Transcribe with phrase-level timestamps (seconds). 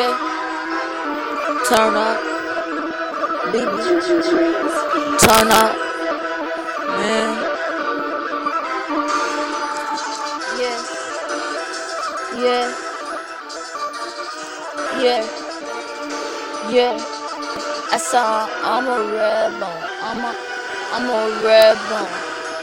[0.00, 2.20] Turn up.
[5.20, 5.76] Turn up.
[6.96, 7.30] Man.
[10.58, 10.78] Yeah.
[12.34, 12.66] Yeah.
[15.02, 15.22] Yeah.
[16.70, 16.96] Yeah.
[17.92, 19.84] I saw I'm a red bone.
[20.00, 20.32] I'm a
[20.94, 22.08] I'm a red bone.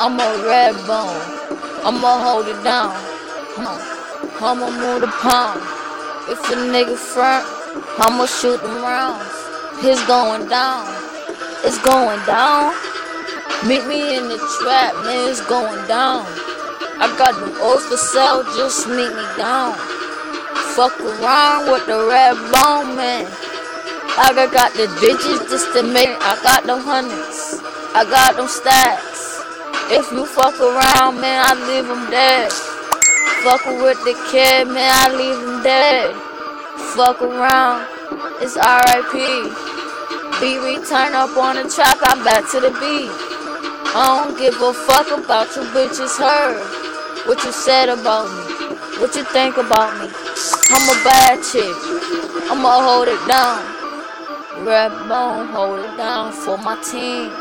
[0.00, 1.22] I'm a red bone.
[1.84, 2.92] I'ma hold it down.
[4.40, 5.79] I'ma move the pound.
[6.30, 7.44] If a nigga front,
[7.98, 9.26] I'ma shoot them rounds.
[9.82, 10.86] It's going down.
[11.66, 12.70] It's going down.
[13.66, 15.28] Meet me in the trap, man.
[15.28, 16.22] It's going down.
[17.02, 19.74] I got them O's for sale, just meet me down.
[20.78, 23.26] Fuck around with the red bone, man.
[24.14, 27.58] I got the digits just to make I got them hundreds.
[27.92, 29.42] I got them stacks.
[29.90, 32.69] If you fuck around, man, I leave them dead.
[33.40, 36.12] Fuckin' with the kid, man, I leave him dead.
[36.92, 37.88] Fuck around,
[38.44, 39.16] it's RIP.
[40.40, 43.08] Beat return up on the track, I'm back to the beat.
[43.96, 46.60] I don't give a fuck about you bitches heard.
[47.26, 50.12] What you said about me, what you think about me.
[50.68, 51.74] I'm a bad chick,
[52.52, 53.64] I'ma hold it down.
[54.66, 57.32] Red bone, hold it down for my team.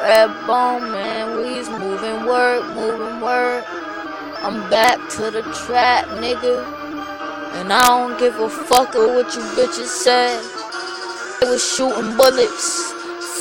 [0.00, 3.66] Red bone, man, we's moving work, moving work.
[4.42, 6.66] I'm back to the trap, nigga.
[7.62, 10.42] And I don't give a fuck of what you bitches said.
[11.40, 12.90] They was shooting bullets,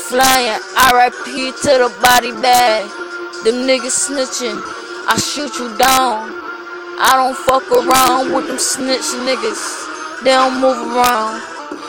[0.10, 0.62] flying
[0.94, 2.86] RIP to the body bag.
[3.42, 4.62] Them niggas snitching,
[5.10, 6.30] I shoot you down.
[7.02, 10.22] I don't fuck around with them snitch niggas.
[10.24, 11.42] They don't move around.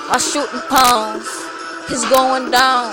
[0.08, 1.28] I shoot them pounds.
[1.92, 2.88] It's going down.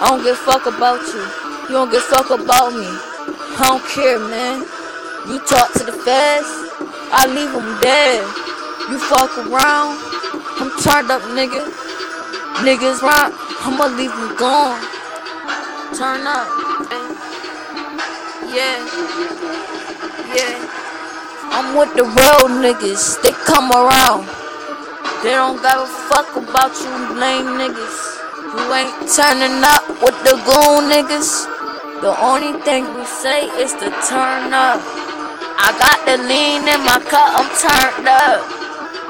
[0.00, 1.20] I don't give a fuck about you.
[1.68, 2.88] You don't give a fuck about me.
[2.88, 4.64] I don't care, man.
[5.28, 6.50] You talk to the feds,
[7.14, 8.26] I leave them dead.
[8.90, 9.94] You fuck around,
[10.58, 11.62] I'm turned up, nigga.
[12.66, 13.30] Niggas rock,
[13.62, 14.82] I'ma leave them gone.
[15.94, 16.50] Turn up.
[18.50, 18.82] Yeah.
[20.34, 20.58] Yeah.
[21.54, 24.26] I'm with the real niggas, they come around.
[25.22, 28.12] They don't give a fuck about you lame niggas.
[28.58, 31.46] You ain't turning up with the goon niggas.
[32.02, 35.01] The only thing we say is to turn up.
[35.62, 38.42] I got the lean in my cup, I'm turned up.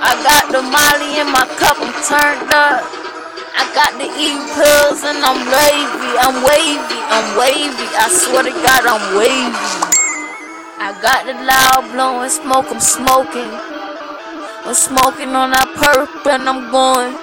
[0.04, 2.84] I got the molly in my cup, I'm turned up.
[3.56, 7.88] I got the E pills and I'm wavy, I'm wavy, I'm wavy.
[7.96, 9.56] I swear to God, I'm wavy.
[10.76, 13.48] I got the loud blowing smoke, I'm smoking.
[14.68, 17.16] I'm smoking on that perp and I'm going.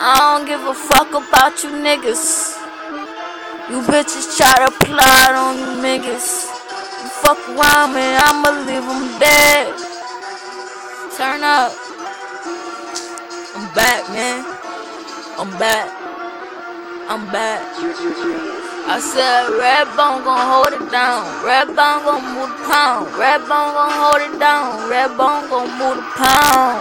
[0.00, 2.56] I don't give a fuck about you niggas.
[3.68, 6.49] You bitches try to plot on you niggas.
[7.22, 9.74] Fuck around me, I'ma leave them dead.
[11.16, 11.72] Turn up.
[13.54, 14.44] I'm back, man.
[15.38, 15.88] I'm back.
[17.08, 17.60] I'm back.
[18.86, 21.26] I said Red Bone gon' hold it down.
[21.44, 23.06] Red Bone gon' move the pound.
[23.18, 24.88] Red Bone gon' hold it down.
[24.88, 26.80] Red Bone gon' move the pound.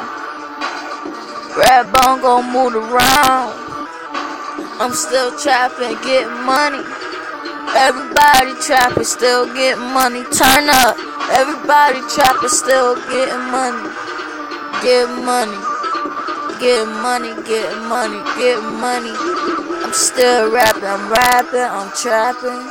[1.57, 3.51] Red Bone gon' move around.
[4.79, 6.79] I'm still trapping, getting money.
[7.75, 10.23] Everybody trapping, still getting money.
[10.31, 10.97] Turn up.
[11.31, 13.89] Everybody trapping, still getting money.
[14.81, 15.57] Getting money.
[16.59, 19.13] Getting money, getting money, getting money.
[19.15, 22.67] I'm still rapping, I'm rapping, I'm trapping.